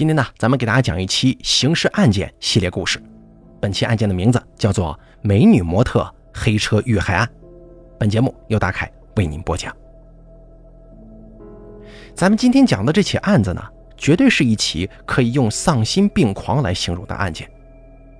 [0.00, 2.98] 今天呢，咱们给大家讲一期刑事案件系列故事。
[3.60, 7.26] 本期案件的名字叫做《美女模特黑车遇害案》。
[7.98, 9.76] 本节目由大凯为您播讲。
[12.14, 13.62] 咱们今天讲的这起案子呢，
[13.94, 17.46] 绝对是一起可以用丧心病狂来形容的案件。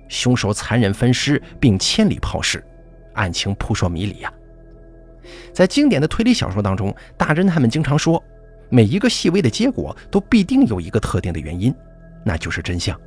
[0.07, 2.63] 凶手残忍分尸并千里抛尸，
[3.15, 4.31] 案情扑朔迷离呀。
[5.51, 8.23] 在经典的推理小说当中，大侦探们经常说。
[8.71, 11.75] 每一个细微的结果都必定有一个特定的原因，
[12.23, 12.99] 那就是真相。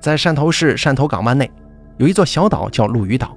[0.00, 1.48] 在汕头市汕头港湾内，
[1.98, 3.36] 有一座小岛叫陆屿岛。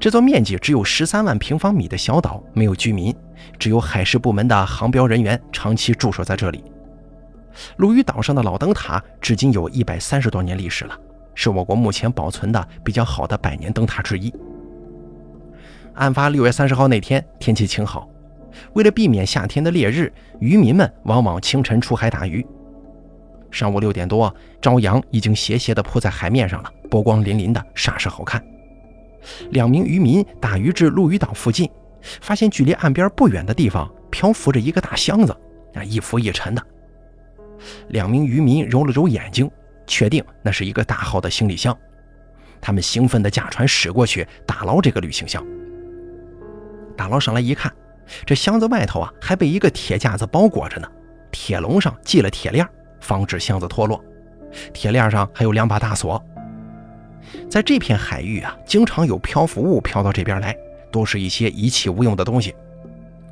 [0.00, 3.14] 这座面积只有十三万平方米的小岛没有居民，
[3.58, 6.64] 只有海事部门的航标人员长期驻守在这里。
[7.76, 10.98] 陆屿岛上的老灯塔至今有一百三十多年历史了，
[11.34, 14.32] 是我国目前保存的比较好的百年灯塔之一。
[15.94, 18.06] 案发六月三十号那天，天气晴好。
[18.74, 22.44] 为了避免夏天的烈日，渔民们往往清晨出海打鱼。
[23.50, 28.44] 上午六点多，朝阳已经斜斜地铺在海面上了，波光粼粼的，煞是好看。
[29.50, 31.70] 两名渔民打鱼至陆屿岛附近，
[32.20, 35.34] 发现距离岸边不远的地方漂浮着一个大箱子，
[35.74, 36.62] 啊，一浮一沉的。
[37.88, 39.50] 两名渔民揉了揉眼睛，
[39.86, 41.76] 确定那是一个大号的行李箱。
[42.60, 45.44] 他们兴奋地驾船驶过去，打捞这个旅行箱。
[46.96, 47.72] 打捞上来一看。
[48.24, 50.88] 这箱子外头啊，还被一个铁架子包裹着呢，
[51.30, 52.66] 铁笼上系了铁链，
[53.00, 54.02] 防止箱子脱落。
[54.72, 56.22] 铁链上还有两把大锁。
[57.50, 60.56] 在这片海域啊，经常有漂浮物飘到这边来，
[60.90, 62.54] 都是一些遗弃无用的东西。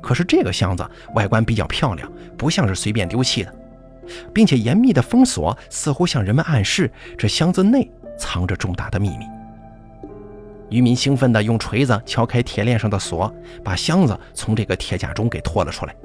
[0.01, 3.53] 可是这个箱子外观比较漂亮，不像是随便丢弃的，
[4.33, 9.25] 并且严密的封锁似乎向人们暗示，这箱子内藏着重大的秘密。
[10.69, 15.95] 渔民兴奋地用锤子敲开铁链上的锁，把箱子从这个铁架中给拖了出来。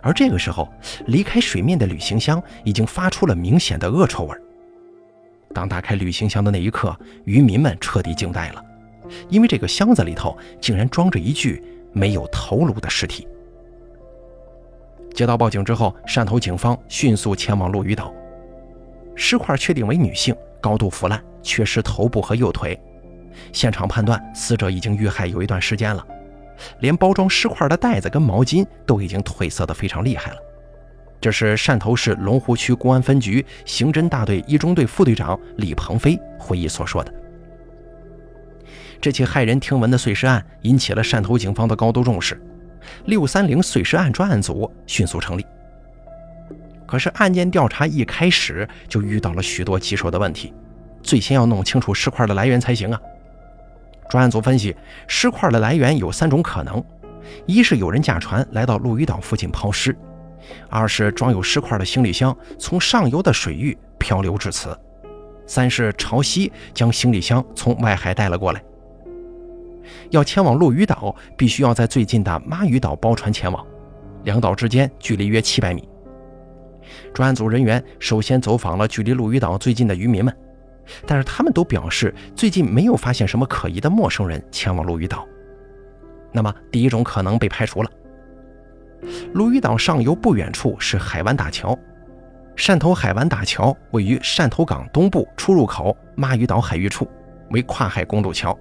[0.00, 0.68] 而这个时候，
[1.06, 4.36] 离开水面的旅行箱已经发出了明显的恶臭味。
[5.54, 8.64] 当打开旅行箱的那一刻，渔民们彻底惊呆了，
[9.28, 11.62] 因为这个箱子里头竟然装着一具
[11.92, 13.28] 没有头颅的尸体。
[15.14, 18.12] 接到报警之后，汕头警方迅速前往陆屿岛。
[19.14, 22.80] 尸块确定为女性，高度腐烂，缺失头部和右腿。
[23.52, 26.06] 现场判断，死者已经遇害有一段时间了，
[26.80, 30.36] 连包装尸块的袋子跟毛巾都已经褪色的非常厉害了。
[31.20, 37.14] 这是汕头市龙湖区公安分局刑侦大队一中队副队长李鹏飞回忆所说的。
[39.00, 42.40] 这起骇人听闻的碎尸案引起了汕头警方的高度重视，
[43.06, 45.46] 六三零碎尸案专案组迅速成立。
[46.86, 50.52] 可是案件调查一开始就遇到了许多棘手的问题，
[51.02, 53.00] 最先要弄清楚尸块的来源才行啊。
[54.12, 54.76] 专案组分析，
[55.08, 56.84] 尸块的来源有三种可能：
[57.46, 59.90] 一是有人驾船来到陆屿岛附近抛尸；
[60.68, 64.68] 二是装有尸块的行李箱从上游的水域漂流至此；
[65.46, 68.62] 三是潮汐将行李箱从外海带了过来。
[70.10, 73.66] 要前往陆屿岛，必须要在最近的妈屿岛包船前往，
[74.24, 75.88] 两岛之间距离约七百米。
[77.14, 80.36] 专案组人员首先走访了距离陆屿岛最近的渔民们。
[81.06, 85.26] 但是他们都表示，最近没有发现什么可疑的陌生人前往陆屿岛。
[86.32, 87.90] 那么，第一种可能被排除了。
[89.34, 91.78] 陆屿岛上游不远处是海湾大桥，
[92.56, 97.10] 汕头海湾大桥位于汕头港东部出入口妈屿岛海域处，
[97.50, 98.56] 为跨海公路桥。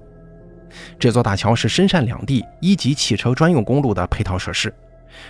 [0.97, 4.73] 这座大桥是深汕两地一级汽车专用公路的配套设施，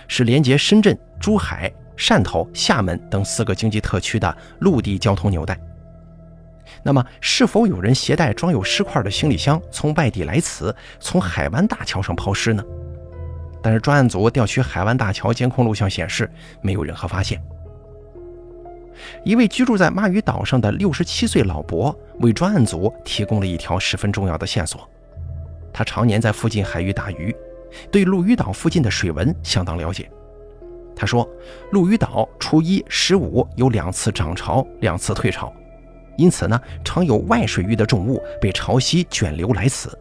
[0.08, 5.58] 是连接深圳、珠海、汕头、厦门等四个经济特区的陆地交通纽带。
[6.84, 12.64] 那么，是否有人携带装有尸块的行李箱从外地来此，从海湾大桥上抛尸呢？
[13.62, 16.28] 但是专案组调取海湾大桥监控录像显示，
[16.60, 17.40] 没有任何发现。
[19.24, 24.88] 一位居住在妈屿岛上的六十七岁老伯为专案组提供了一条十分重要的线索。
[25.72, 27.34] 他常年在附近海域打鱼，
[27.90, 30.10] 对陆屿岛附近的水文相当了解。
[30.96, 31.28] 他说，
[31.70, 35.52] 陆屿岛初一、十五有两次涨潮，两次退潮。
[36.16, 39.98] 因此呢，常有外水域的重物被潮汐卷流来此。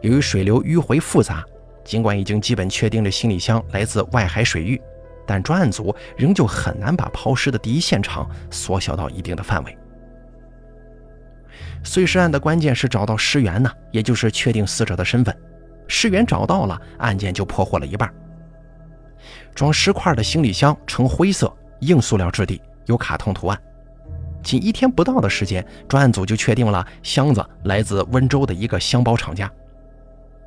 [0.00, 1.44] 由于水流迂回复杂，
[1.84, 4.80] 尽管已经基本确定了行李箱来自外海水域，
[5.26, 9.76] 但专案组仍旧很难把抛尸的第一现场缩小到一定的范围。
[11.82, 15.36] 碎尸案的关键是找到尸源呢，也就是确定死者的身份。
[15.86, 18.12] 尸源找到了，案件就破获了一半。
[19.54, 23.60] 装尸块的行李箱呈灰色硬塑料质地，有卡通图案。
[24.44, 29.50] 仅一天不到的时间，专案组就确定了箱子来自温州的一个箱包厂家。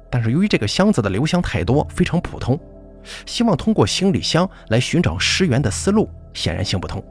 [0.09, 2.57] 但是由于这个箱子的流箱太多，非常普通，
[3.25, 7.03] 希望通过行李箱来寻找尸源的思路显然行不通。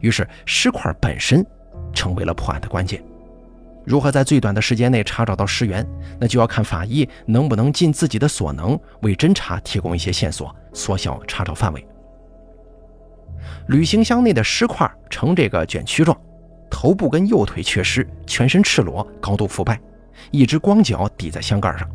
[0.00, 1.44] 于是，尸块本身
[1.92, 3.02] 成为了破案的关键。
[3.84, 5.84] 如何在最短的时间内查找到尸源，
[6.20, 11.84] 那就要看法医能不能尽自己的所能为侦查提供一些线索，缩小查找范围。
[13.68, 16.16] 旅行箱内的尸块呈这个卷曲状，
[16.70, 19.80] 头部跟右腿缺失，全身赤裸，高度腐败，
[20.30, 21.88] 一只光脚抵在箱盖上。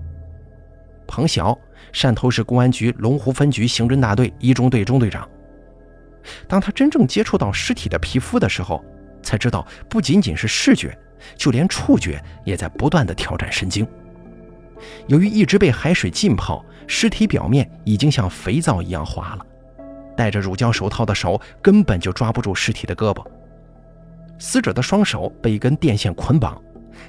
[1.08, 1.58] 彭晓，
[1.94, 5.28] 汕头市公安局龙湖分局刑侦大队一中队中队长。
[6.48, 8.84] 当他真正接触到尸体的皮肤的时候，
[9.24, 10.98] 才知道不仅仅是视觉。
[11.36, 13.88] 就连触觉也在不断的挑战神经。
[15.08, 19.46] 由于一直被海水浸泡，尸体表面已经像肥皂一样滑了。
[20.18, 23.24] 戴着乳胶手套的手根本就抓不住尸体的胳膊。
[24.40, 26.62] 死者的双手被一根电线捆绑，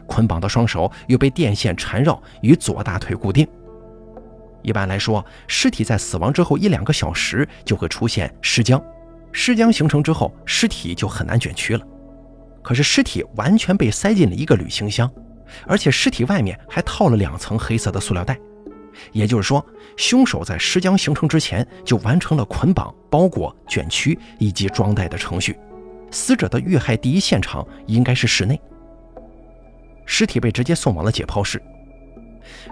[0.06, 3.46] 捆绑的双手又被电线缠绕，与左大腿固定。
[4.62, 8.82] 一般来说，尸体在死亡之后一两个小时就会出现尸僵，
[9.32, 11.84] 尸僵形成之后，尸体就很难卷曲了。
[12.62, 15.11] 可是尸体完全被塞进了一个旅行箱，
[15.66, 18.38] 而且尸体外面还套了两层黑色的塑料袋，
[19.12, 19.64] 也就是说，
[19.96, 25.58] 凶手在尸僵形成之前就完成了捆绑、包裹、卷曲以及装袋的程序。
[26.10, 28.60] 死者的遇害第一现场应该是室内。
[30.06, 31.62] 尸体被直接送往了解剖室。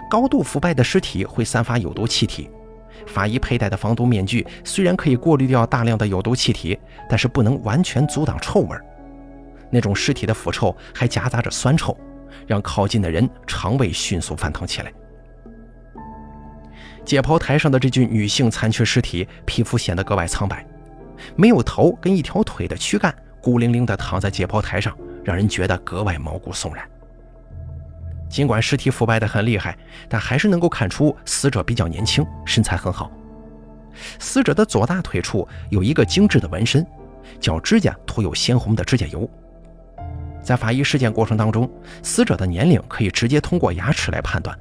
[0.09, 2.49] 高度腐败的尸体会散发有毒气体，
[3.05, 8.75] 法医佩戴的防毒面具虽然可以过滤掉大量的有毒气体，但是不能完全阻挡臭味。
[9.69, 11.95] 那种尸体的腐臭还夹杂着酸臭，
[12.47, 14.91] 让靠近的人肠胃迅速翻腾起来。
[17.07, 20.67] 解剖台上的这具女性残缺尸体，皮肤显得格外苍白，
[21.37, 24.93] 没有头跟一条腿的躯干，孤零零地躺在解剖台上，
[25.23, 26.85] 让人觉得格外毛骨悚然。
[28.27, 29.77] 尽管尸体腐败得很厉害，
[30.09, 33.09] 但还是能够看出死者比较年轻，身材很好。
[34.19, 36.85] 死者的左大腿处有一个精致的纹身，
[37.39, 39.29] 脚指甲涂有鲜红的指甲油。
[40.43, 41.71] 在法医尸检过程当中，
[42.03, 44.53] 死者的年龄可以直接通过牙齿来判断。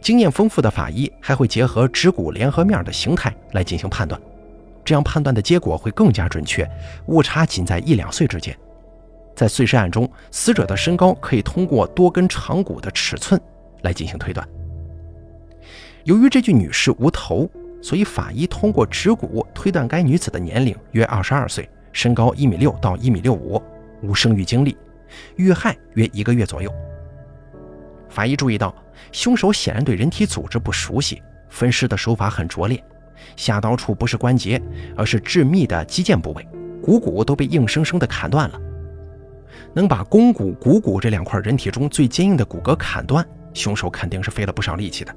[0.00, 4.20] 经验丰富的法医还会结合指骨联合面的形态来进行判断，
[4.84, 6.68] 这样判断的结果会更加准确，
[7.06, 8.56] 误差仅在一两岁之间。
[9.34, 13.40] 在碎尸案中，死者的身高可以通过多根长骨的尺寸
[13.82, 14.46] 来进行推断。
[16.04, 17.48] 由于这具女尸无头，
[17.80, 23.62] 所以法医通过指骨推断该女子的年龄约二十二岁，身高一米六到一米六五，
[24.02, 24.76] 无生育经历。
[25.36, 26.72] 遇害约一个月左右。
[28.08, 28.74] 法医注意到，
[29.10, 32.82] 凶手显然对人体组织不熟悉，分尸的手法很拙劣。
[33.36, 34.60] 下刀处不是关节，
[34.96, 36.46] 而是致密的肌腱部位，
[36.82, 38.60] 股骨都被硬生生的砍断了。
[39.74, 45.14] 能把肱骨、股骨这两块人体中最坚硬的骨骼砍断，凶手肯定是费了不少力气的。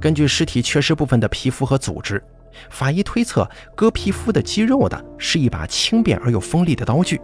[0.00, 2.22] 根据尸体缺失部分的皮肤和组织，
[2.70, 7.20] 法医推测，割皮肤的肌肉的是一把轻便而又锋利的刀具。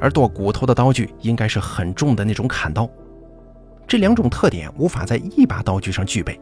[0.00, 2.88] 而剁骨头的刀具应该是很重的那种砍刀，
[3.88, 6.38] 这两种特点无法在一把刀具上具备。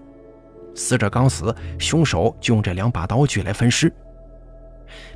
[0.74, 3.90] 死者刚死，凶手就用这两把刀具来分尸，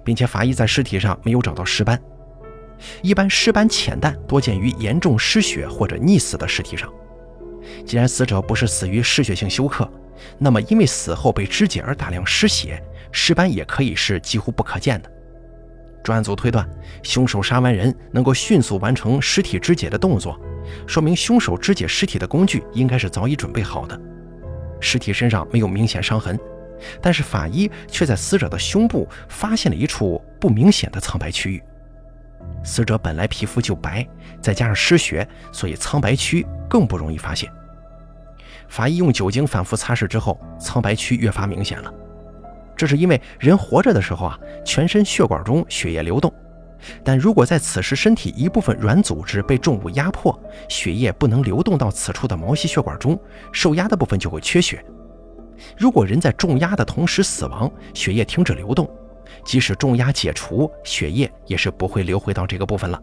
[0.04, 2.00] 并且法医在尸体上没有找到尸斑。
[3.02, 6.90] 一般尸斑浅淡，多见于严重失血或者溺死的尸体上。
[7.84, 9.86] 既然死者不是死于失血性休克，
[10.38, 15.10] 那么因为死后被肢解而大量失血，尸斑也可以是几乎不可见的。
[16.02, 16.68] 专案组推断，
[17.02, 20.38] 凶手杀完人能够迅速完成尸体肢解的动作，
[20.86, 24.00] 说明凶手肢解尸体的工具应该是早已准备好的。
[24.80, 26.38] 尸体身上没有明显伤痕，
[27.02, 31.62] 但是法医却在死者的胸部发现了一处不明显的苍白区域。
[32.64, 34.06] 死者本来皮肤就白，
[34.40, 37.50] 再加上失血，所以苍白区更不容易发现。
[38.68, 41.92] 法医用酒精反复擦拭之后，苍白区越发明显了。
[42.80, 46.32] 这是因为人活着的时候啊，全身血管中血液流动，
[47.04, 50.34] 但如果在此时身体一部分软组织被重物压迫，
[50.66, 53.20] 血液不能流动到此处的毛细血管中，
[53.52, 54.82] 受压的部分就会缺血。
[55.76, 58.90] 如果人在重压的同时死亡，血液停止流动，
[59.44, 62.98] 即使重压解除，血液也是不会流回到这个部分了。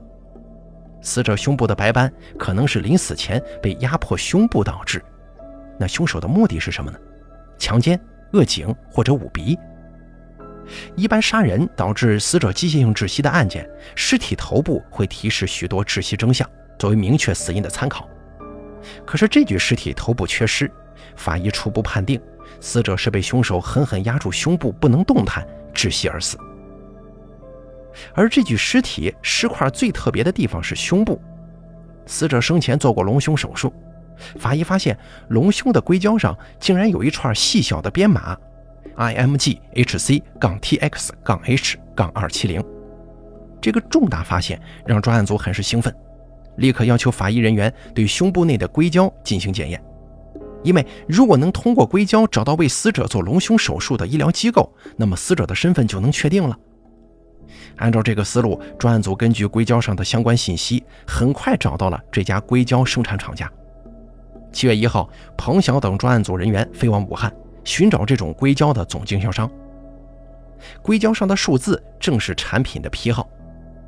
[1.03, 5.05] 死者胸部的白斑可能是临死前被压迫胸部导致，
[5.77, 6.98] 那凶手的目的是什么呢？
[7.60, 8.00] 强奸？
[8.38, 9.58] 扼颈或者捂鼻。
[10.96, 18.08] 一般杀人导致死者机械性窒息的案件，尸体头部会提示许多窒息征象，作为明确死因的参考。
[19.06, 20.70] 可是这具尸体头部缺失，
[21.15, 22.22] 法医初步判定
[22.60, 26.38] 死者是被凶手狠狠压住胸部不能动弹窒息而死。
[28.13, 31.20] 而这具尸体尸块最特别的地方是胸部，
[32.06, 33.74] 死者生前做过隆胸手术。
[34.40, 34.98] 法医发现
[35.30, 38.38] 隆胸的硅胶上竟然有一串细小的编码
[38.96, 42.64] ，IMG HC 杠 TX 杠 H 杠二七零。
[43.62, 45.94] 这个重大发现让专案组很是兴奋，
[46.58, 49.84] 立刻要求法医人员对胸部内的硅胶进行检验。
[50.64, 56.58] 因为如果能通过硅胶找到为死者做隆胸手术的医疗机构，那么死者的身份就能确定了。
[57.78, 63.50] 按照这个思路，专案组根据硅胶上的相关信息，很快找到了这家硅胶生产厂家。
[64.51, 67.32] 七月一号，彭晓等专案组人员飞往武汉，
[67.63, 69.50] 寻找这种硅胶的总经销商。
[70.82, 73.30] 硅胶上的数字正是产品的批号。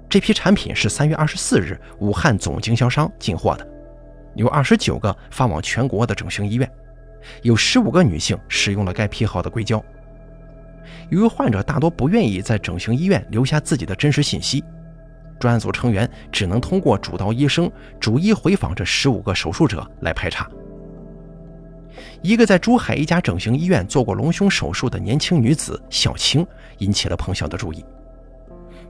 [0.07, 3.67] 这批产品是三月二十四日武汉总经销商进货的，
[4.35, 6.69] 有二十九个发往全国的整形医院，
[7.41, 9.83] 有十五个女性使用了该批号的硅胶。
[11.09, 14.63] 由于患者大多不愿意在整形医院留下自己的真实信息，
[15.39, 20.47] 专案组成员只能通过主刀医生逐一回访这十五个手术者来排查。
[22.21, 26.45] 一个在珠海一家整形医院做过隆胸手术的年轻女子小青
[26.79, 27.83] 引起了彭晓的注意。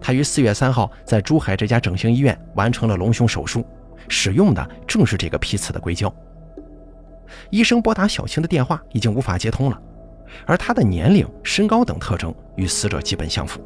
[0.02, 3.66] 她于四月三号在珠海这家整形医院完成了隆胸手术，
[4.08, 6.14] 使用的正是这个批次的硅胶。
[7.52, 9.80] 医生拨打小青的电话已经无法接通了，
[10.46, 13.62] 而她的年龄、身高等特征与死者基本相符。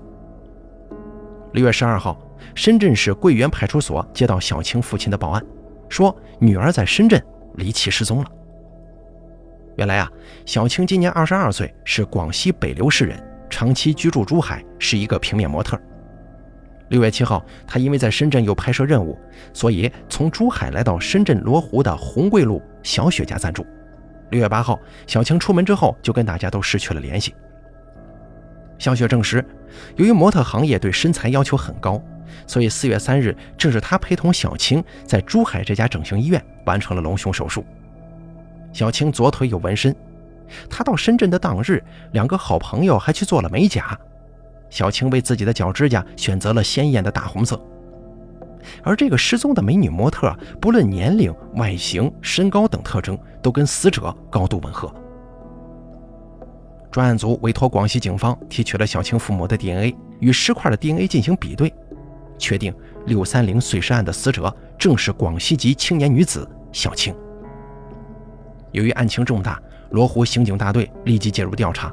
[1.54, 2.18] 六月十二号，
[2.56, 5.44] 深圳市桂园派出所接到小青父亲的报案，
[5.88, 7.24] 说女儿在深圳
[7.56, 8.26] 离奇失踪了。
[9.76, 10.12] 原来啊，
[10.48, 15.80] 小青今年二十二岁，是广西北流市人，长期居住珠海，是一个平面模特。
[16.90, 19.16] 六月七号，她因为在深圳有拍摄任务，
[19.54, 23.64] 所以从珠海来到深圳罗湖的红桂路小雪家暂住。
[24.32, 27.36] 六月八号，小青出门之后就跟大家都失去了联系。
[28.80, 29.46] 小雪证实，
[29.96, 32.02] 由于模特行业对身材要求很高，
[32.48, 37.66] 所以四月三日正是他陪同小青在珠海这家整形医院完成了隆胸手术。
[38.72, 39.96] 小青左腿有纹身，
[40.70, 43.98] 她到深圳的当日，两个好朋友还去做了美甲。
[44.70, 47.62] 小青为自己的脚指甲选择了鲜艳的大红色，
[48.82, 54.92] 而这个失踪的美女模特，不论年龄、外形、身高等特征，都跟死者高度吻合。
[56.94, 61.74] 专案组委托广西警方提取了小青父母的 DNA，与尸块的 DNA 进行比对，
[62.38, 62.72] 确定
[63.08, 67.12] 六三零碎尸案的死者正是广西籍青年女子小青。
[68.72, 69.60] 由于案情重大，
[69.90, 71.92] 罗湖刑警大队立即介入调查。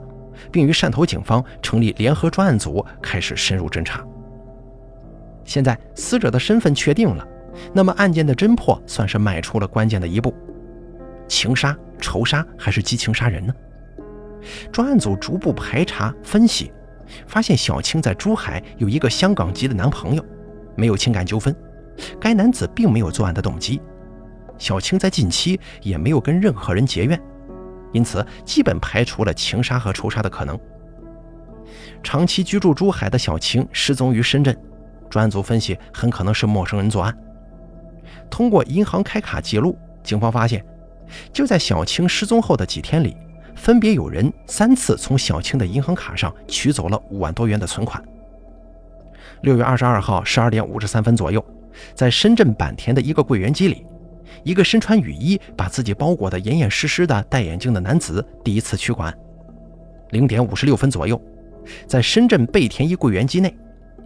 [0.51, 4.03] 并与汕头警方成立联合专案组，开始深入侦查。
[5.45, 7.27] 现在死者的身份确定了，
[7.75, 10.35] 那么案件的侦破算是迈出了关键的一步。
[11.29, 13.55] 情杀、仇杀还是激情杀人呢？
[14.73, 16.73] 专案组逐步排查分析，
[17.27, 20.25] 发现小青在珠海有一个香港籍的男朋友，
[20.77, 21.55] 没有情感纠纷。
[22.19, 23.81] 该男子并没有作案的动机，
[24.57, 27.21] 小青在近期也没有跟任何人结怨。
[27.93, 30.59] 因此，基本排除了情杀和仇杀的可能。
[32.03, 34.57] 长期居住珠海的小青失踪于深圳，
[35.11, 37.17] 专案组分析很可能是陌生人作案。
[38.31, 40.65] 通过银行开卡记录，警方发现，
[41.33, 43.17] 就在小青失踪后的几天里，
[43.55, 48.03] 分别有人三次从小青的银行卡上取走了五万多元的存款。
[49.43, 51.45] 六月二十二号十二点五十三分左右，
[51.95, 53.87] 在深圳坂田的一个柜员机里。
[54.45, 59.13] 一个身穿雨衣、把自己包裹得严严实实的戴眼镜的男子第一次取款。
[60.11, 61.21] 零点五十六分左右，
[61.87, 63.55] 在深圳贝田一柜员机内，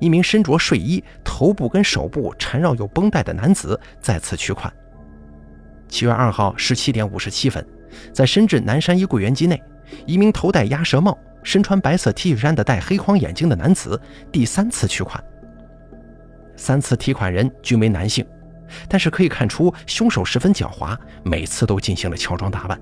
[0.01, 4.73] 一名身着睡衣、头部跟手部缠绕有绷带的男子再次取款。
[5.89, 7.65] 七月二号十七点五十七分，
[8.13, 9.63] 在深圳南山一柜员机内，
[10.07, 14.01] 一名头戴鸭舌帽、身穿白色 T 恤衫的戴黑框眼镜的男子
[14.33, 15.23] 第三次取款。
[16.57, 18.25] 三次提款人均为男性。
[18.89, 22.81] 但是可以看出，凶手十分狡猾，每次都进行了乔装打扮，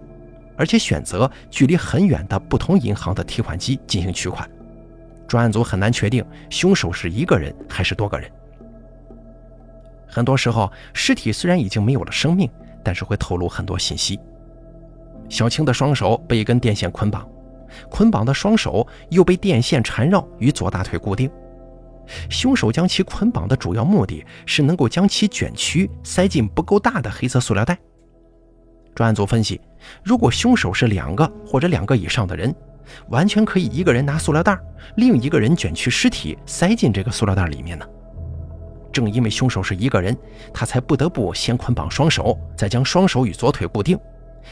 [0.57, 4.49] 而且选择距离很远的不同银行的提款机进行取款。
[5.26, 8.31] 专案组很难确定凶手是一个人还是多个人。
[10.07, 12.49] 很多时候，尸体虽然已经没有了生命，
[12.83, 14.19] 但是会透露很多信息。
[15.33, 17.27] 小青的双手被一根电线捆绑，
[17.89, 21.29] 捆绑的双手又被电线缠绕，与左大腿固定。
[22.29, 27.79] 凶手将其捆绑的主要目的是能够将其卷曲塞进不够大的黑色塑料袋。
[28.95, 29.59] 专案组分析，
[30.05, 32.55] 如果凶手是两个或者两个以上的人，
[33.09, 34.55] 完全可以一个人拿塑料袋，
[34.97, 37.87] 另一个人卷曲尸体塞进这个塑料袋里面呢。
[38.93, 40.15] 正因为凶手是一个人，
[40.53, 43.99] 他才不得不先捆绑双手，再将双手与左腿固定，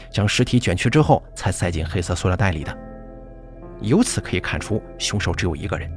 [0.09, 2.77] 将尸体卷曲之后才塞进黑色塑料袋里的。
[3.81, 5.91] 由此可以看出，凶手只有一个人。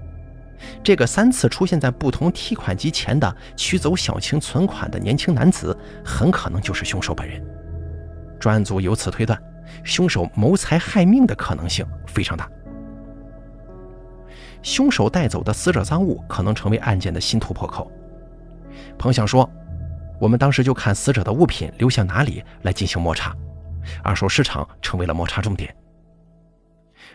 [0.82, 7.44] 这个三次出现在不同提款机前的取走小青存款的年轻男子，很可能就是凶手本人。
[8.40, 9.38] 专案组由此推断，
[9.82, 12.48] 凶手谋财害命的可能性非常大。
[14.62, 17.90] 凶手带走的死者赃物可能成为案件的新突破口。
[18.96, 19.48] 彭想说
[20.18, 23.36] ：“我们当时就看死者的物品流向哪里来进行摸查，
[24.02, 25.74] 二手市场成为了摸查重点。”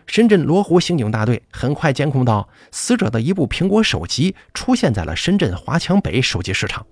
[0.07, 6.85] 深圳罗湖刑警大队很快监控到死者的一部苹果手机出现在了深圳华强北手机市场，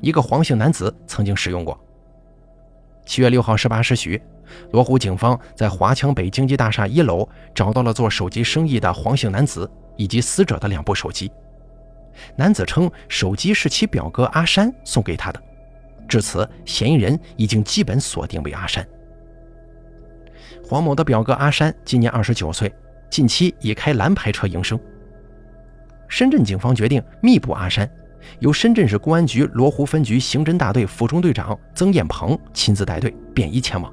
[0.00, 1.78] 一个黄姓男子曾经使用过。
[3.06, 4.20] 七月六号十八时许，
[4.72, 11.30] 罗湖警方在华强北经济大厦一楼找到了做手机生意的黄姓男子以及死者的两部手机。
[12.36, 15.40] 男子称手机是其表哥阿山送给他的，
[16.08, 18.84] 至此嫌疑人已经基本锁定为阿山。
[20.68, 22.70] 黄某的表哥阿山今年二十九岁，
[23.08, 24.78] 近期以开蓝牌车营生。
[26.08, 27.90] 深圳警方决定密捕阿山，
[28.40, 33.90] 由深圳市公安局罗湖分局刑侦大队副中队长曾艳鹏亲自带队，便衣前往。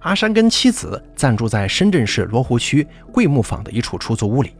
[0.00, 4.56] 阿山跟妻子暂住在深圳市罗湖区桂木坊的一处出租屋里。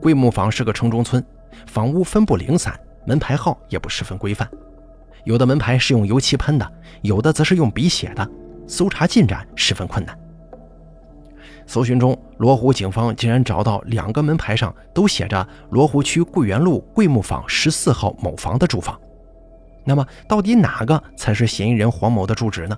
[0.00, 1.20] 桂木坊是个城中村，
[1.66, 4.48] 房屋分布零散，门牌号也不十分规范，
[5.24, 8.30] 有的门牌是用油漆喷的，有的则是用笔写的。
[8.66, 10.18] 搜查进展十分困难。
[11.66, 19.00] 搜寻中，罗湖警方竟然找到两个门牌上都写着罗湖区桂园路桂木坊十四号某房的住房。
[19.82, 22.76] 那么，到底哪个才是嫌疑人黄某的住址呢？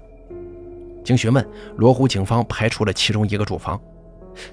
[1.05, 1.45] 经询问，
[1.76, 3.81] 罗湖警方排除了其中一个住房，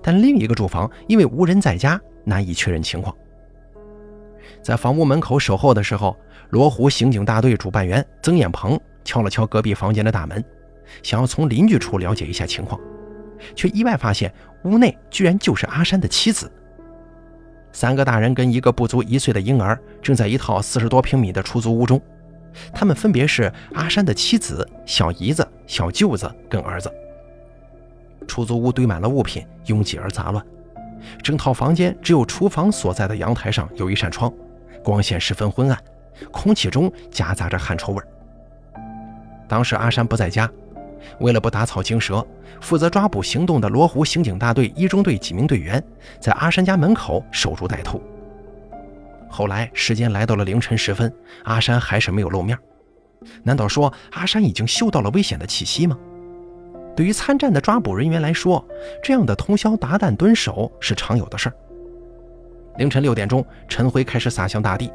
[0.01, 3.15] 但另一个住房因为无人在家，难以确认情况。
[4.61, 6.15] 在房屋门口守候的时候，
[6.49, 10.43] 罗湖刑警大队主办员曾艳鹏敲了敲隔壁房间的大门。
[11.01, 12.79] 想要从邻居处了解一下情况，
[13.55, 16.51] 却意外发现屋内居然就是阿山的妻子。
[17.71, 21.99] 三个大人跟一个不足一岁的婴儿正在一套四十多平米的出租屋中，
[22.71, 26.91] 他们分别是阿山的妻子、小姨子、小舅子跟儿子。
[28.27, 30.45] 出租屋堆满了物品，拥挤而杂乱，
[31.23, 34.31] 整套房间只有厨房所在的阳台上有一扇窗，
[34.83, 35.77] 光线十分昏暗，
[36.31, 38.03] 空气中夹杂着汗臭味。
[39.47, 40.49] 当时阿山不在家。
[41.19, 42.25] 为了不打草惊蛇，
[42.61, 45.83] 负责抓捕行动的罗湖刑警大队一中队几名队员
[46.19, 48.01] 在阿山家门口守株待兔。
[49.29, 51.11] 后来时间来到了凌晨时分，
[51.43, 52.57] 阿山还是没有露面。
[53.41, 55.97] 难道说阿山已经嗅到了危险的气息吗？
[56.95, 58.63] 对于参战的抓捕人员来说，
[59.01, 61.55] 这样的通宵达旦蹲守是常有的事儿。
[62.77, 64.91] 凌晨六点钟，晨辉开始洒向大地，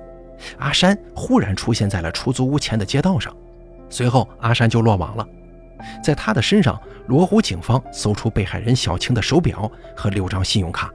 [0.58, 3.34] 阿山忽然出现在了出租屋前的街道上，
[3.88, 5.26] 随后阿山就落网了。
[6.02, 10.92] 在他的身上，罗湖警方搜出被害人小青的手表和六张信用卡。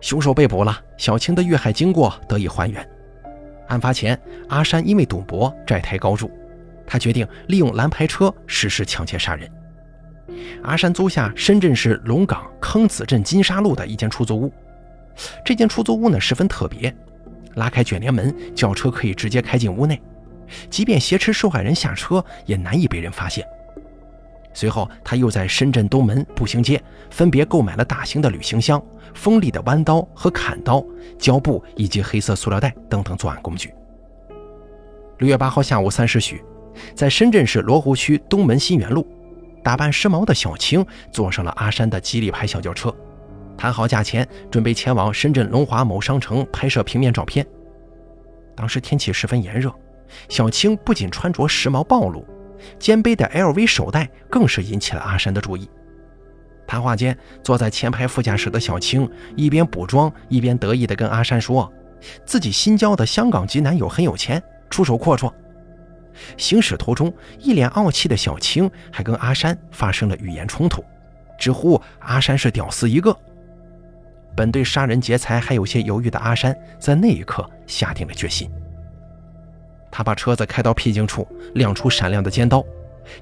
[0.00, 2.88] 凶手被捕了，小青的遇害经过得以还原。
[3.68, 6.30] 案发前，阿山因为赌博债台高筑，
[6.86, 9.50] 他决定利用蓝牌车实施抢劫杀人。
[10.62, 14.52] 阿山租下深圳市龙岗坑子镇金沙路的一间出租屋，
[15.44, 16.94] 这间出租屋呢十分特别，
[17.56, 20.00] 拉开卷帘门，轿车可以直接开进屋内。
[20.70, 23.46] 即便挟持受害人下车，也难以被人发现。
[24.54, 28.82] 随后，他又在深圳东门步行街分别购买了大型的旅行箱、
[29.14, 30.84] 锋利的弯刀和砍刀、
[31.16, 33.72] 胶布以及黑色塑料袋等等作案工具。
[35.18, 36.42] 六月八号下午三时许，
[36.92, 39.06] 在深圳市罗湖区东门新源路，
[39.62, 42.92] 打扮时髦的小青坐上了阿山的吉利牌小轿车，
[43.56, 47.46] 谈好价钱，准备前往深圳龙华某商城拍摄平面照片。
[48.56, 49.72] 当时天气十分炎热。
[50.28, 52.26] 小青不仅穿着时髦暴露，
[52.78, 55.68] 肩背的 LV 手袋更是引起了阿山的注意。
[56.66, 61.72] 谈话间，坐在前排副驾驶的小青一边补妆，一边得意地跟阿山说
[62.26, 65.32] ：“自己新交的香港籍男友很有钱，出手阔绰。”
[66.36, 70.84] 行驶途中，一脸傲气的小青还跟阿山发生了语言冲突，
[71.38, 73.16] 直呼阿山是屌丝一个。
[74.36, 78.50] 本对杀人劫财还有些犹豫的阿山，在那一刻下定了决心。
[79.90, 82.64] 他把车子开到僻静处，亮出闪亮的尖刀，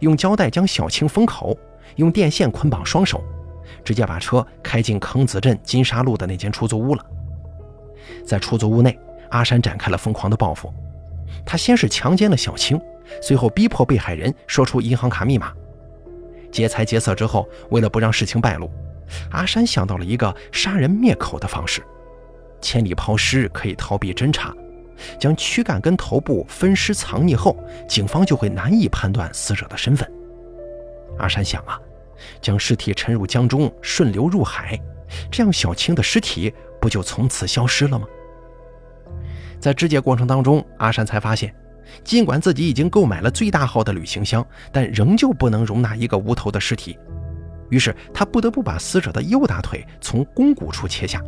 [0.00, 1.56] 用胶带将小青封口，
[1.96, 3.22] 用电线捆绑双手，
[3.84, 7.04] 直接把车开进坑子镇金沙路的那间出租屋了。
[8.24, 8.98] 在出租屋内，
[9.30, 10.72] 阿山展开了疯狂的报复。
[11.44, 12.80] 他先是强奸了小青，
[13.22, 15.52] 随后逼迫被害人说出银行卡密码。
[16.52, 18.70] 劫财劫色之后，为了不让事情败露，
[19.30, 21.82] 阿山想到了一个杀人灭口的方式：
[22.60, 24.54] 千里抛尸可以逃避侦查。
[25.18, 27.56] 将躯干跟头部分尸藏匿后，
[27.88, 30.10] 警方就会难以判断死者的身份。
[31.18, 31.80] 阿山想啊，
[32.40, 34.78] 将尸体沉入江中，顺流入海，
[35.30, 38.06] 这样小青的尸体不就从此消失了吗？
[39.58, 41.54] 在肢解过程当中，阿山才发现，
[42.04, 46.98] 尽管自己已经购买了最大号的旅行箱，但仍旧不能容纳一个无头的尸体。
[47.70, 51.20] 于是他不得不把死者的右大腿从肱骨处切下。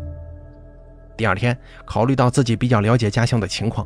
[1.19, 3.85] 第二天，考虑到自己比较了解家乡的情况，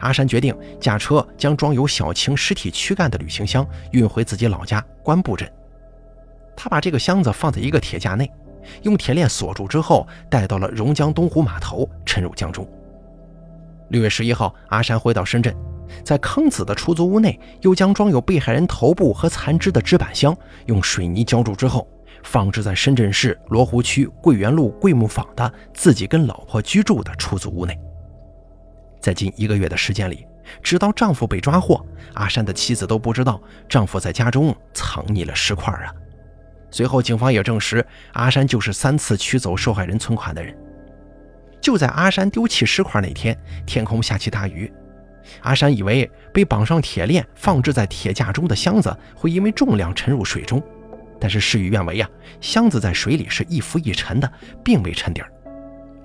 [0.00, 5.50] 阿山决定驾车将装有小晴尸体躯干的旅行箱运回自己老家关布镇。
[6.54, 8.30] 他把这个箱子放在一个铁架内，
[8.82, 12.68] 用铁链锁住之后，带到了榕江东湖码头，沉入江中。
[13.88, 15.56] 六月十一号，阿山回到深圳，
[16.04, 21.88] 在坑子的出租屋内，又将装有被害人头部和残肢的纸板箱用水泥浇筑之后。
[22.24, 27.78] 放置在深圳市罗湖区桂园路桂木坊的自己跟老婆居住的出租屋内。
[29.00, 30.26] 在近一个月的时间里，
[30.62, 31.84] 直到丈夫被抓获，
[32.14, 35.94] 阿山的妻子都不知道丈夫在家中藏匿了尸块啊。
[36.70, 40.56] 随后，警方也证实，阿山就是三次取走受害人存款的人。
[41.60, 44.72] 就在阿山丢弃尸块那天，天空下起大雨，
[45.42, 50.60] 阿山以为被绑上铁链放置在铁架中的箱子会因为重量沉入水中。
[51.24, 52.06] 但是事与愿违呀，
[52.42, 54.30] 箱子在水里是一浮一沉的，
[54.62, 55.32] 并未沉底儿。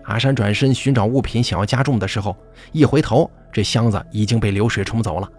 [0.05, 2.33] 阿山转身寻找物品，想要加重的时候，
[2.71, 5.29] 一回头，这箱子已经被流水冲走了。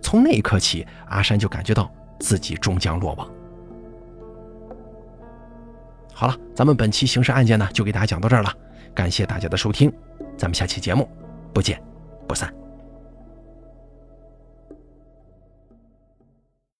[0.00, 3.28] 从那一刻起，阿山就感觉到自己终将落网。
[6.14, 8.54] 好了，咱们本期刑事案件呢，就给大家讲到这儿了。
[8.94, 9.92] 感谢大家的收听，
[10.38, 11.08] 咱们下期节目
[11.52, 11.82] 不见
[12.28, 12.61] 不散。